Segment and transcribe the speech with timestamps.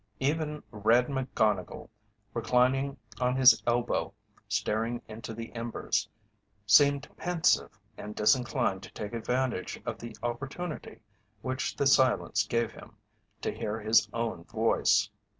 [0.19, 1.87] Even "Red" McGonnigle,
[2.33, 4.15] reclining on his elbow
[4.49, 6.09] staring into the embers,
[6.65, 11.01] seemed pensive and disinclined to take advantage of the opportunity
[11.43, 12.97] which the silence gave him
[13.41, 15.07] to hear his own voice.